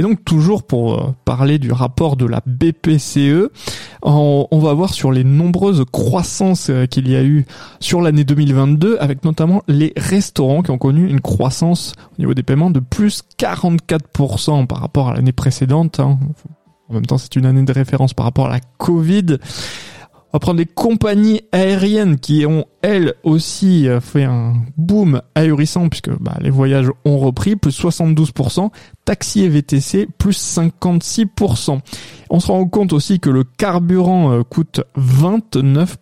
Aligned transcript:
Et 0.00 0.02
donc 0.02 0.24
toujours 0.24 0.62
pour 0.62 0.94
euh, 0.94 1.14
parler 1.26 1.58
du 1.58 1.72
rapport 1.72 2.16
de 2.16 2.24
la 2.24 2.40
BPCE, 2.46 3.50
on, 4.00 4.46
va 4.50 4.72
voir 4.72 4.94
sur 4.94 5.12
les 5.12 5.24
nombreuses 5.24 5.84
croissances 5.92 6.70
euh, 6.70 6.86
qu'il 6.86 7.06
y 7.06 7.16
a 7.16 7.22
eu 7.22 7.44
sur 7.80 8.00
l'année 8.00 8.24
2022, 8.24 8.96
avec 8.98 9.26
notamment 9.26 9.62
les 9.68 9.92
restaurants 9.98 10.62
qui 10.62 10.70
ont 10.70 10.78
connu 10.78 11.06
une 11.06 11.20
croissance 11.20 11.92
au 12.16 12.22
niveau 12.22 12.32
des 12.32 12.42
paiements 12.42 12.70
de 12.70 12.80
plus 12.80 13.22
44% 13.38 14.66
par 14.66 14.78
rapport 14.78 15.10
à 15.10 15.14
l'année 15.16 15.32
précédente. 15.32 16.00
hein. 16.00 16.18
En 16.88 16.94
même 16.94 17.04
temps, 17.04 17.18
c'est 17.18 17.36
une 17.36 17.44
année 17.44 17.62
de 17.62 17.72
référence 17.72 18.14
par 18.14 18.24
rapport 18.24 18.46
à 18.46 18.50
la 18.50 18.60
Covid. 18.78 19.36
On 20.32 20.36
va 20.36 20.38
prendre 20.38 20.60
les 20.60 20.66
compagnies 20.66 21.40
aériennes 21.50 22.20
qui 22.20 22.46
ont 22.46 22.66
elles 22.82 23.14
aussi 23.24 23.88
euh, 23.88 24.00
fait 24.00 24.22
un 24.22 24.54
boom 24.76 25.22
ahurissant 25.34 25.88
puisque 25.88 26.10
bah, 26.20 26.36
les 26.40 26.50
voyages 26.50 26.88
ont 27.04 27.18
repris, 27.18 27.56
plus 27.56 27.76
72%, 27.76 28.70
taxi 29.04 29.42
et 29.42 29.48
VTC, 29.48 30.06
plus 30.18 30.56
56%. 30.56 31.80
On 32.30 32.38
se 32.38 32.46
rend 32.46 32.64
compte 32.66 32.92
aussi 32.92 33.18
que 33.18 33.28
le 33.28 33.42
carburant 33.42 34.30
euh, 34.30 34.42
coûte 34.44 34.82
29% 34.96 35.96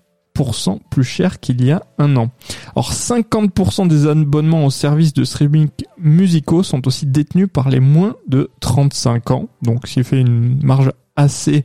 plus 0.90 1.04
cher 1.04 1.40
qu'il 1.40 1.64
y 1.64 1.72
a 1.72 1.82
un 1.98 2.16
an. 2.16 2.30
Or 2.76 2.92
50% 2.92 3.88
des 3.88 4.06
abonnements 4.06 4.66
aux 4.66 4.70
services 4.70 5.14
de 5.14 5.24
streaming 5.24 5.68
musicaux 5.96 6.62
sont 6.62 6.86
aussi 6.86 7.06
détenus 7.06 7.48
par 7.50 7.70
les 7.70 7.80
moins 7.80 8.14
de 8.28 8.50
35 8.60 9.30
ans, 9.30 9.48
donc 9.62 9.86
ce 9.86 9.94
qui 9.94 10.04
fait 10.04 10.20
une 10.20 10.62
marge 10.62 10.92
assez 11.18 11.64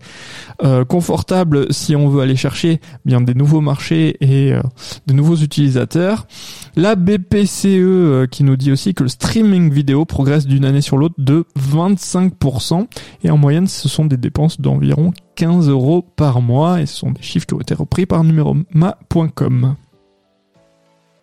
euh, 0.64 0.84
confortable 0.84 1.72
si 1.72 1.96
on 1.96 2.10
veut 2.10 2.22
aller 2.22 2.36
chercher 2.36 2.82
bien 3.06 3.22
des 3.22 3.36
nouveaux 3.36 3.62
marchés 3.62 4.18
et 4.20 4.52
euh, 4.52 4.62
de 5.08 5.14
nouveaux 5.14 5.36
utilisateurs. 5.36 6.28
La 6.76 6.96
BPCE 6.96 7.66
euh, 7.66 8.28
qui 8.28 8.44
nous 8.44 8.58
dit 8.58 8.72
aussi 8.72 8.94
que 8.94 9.04
le 9.04 9.10
streaming 9.10 9.72
vidéo 9.72 10.06
progresse 10.06 10.48
d'une 10.48 10.66
année 10.66 10.82
sur 10.82 10.98
l'autre 10.98 11.16
de 11.20 11.46
25% 11.58 12.88
et 13.24 13.30
en 13.30 13.38
moyenne 13.38 13.68
ce 13.68 13.88
sont 13.88 14.06
des 14.06 14.18
dépenses 14.18 14.60
d'environ 14.60 15.14
15 15.36 15.70
euros 15.70 16.02
par 16.02 16.42
mois 16.42 16.82
et 16.82 16.88
ce 16.88 16.98
sont 16.98 17.12
des 17.12 17.22
chiffres 17.22 17.46
qui 17.46 17.54
ont 17.54 17.62
été 17.62 17.76
repris 17.76 18.06
par 18.08 18.24
numeroma.com. 18.24 19.76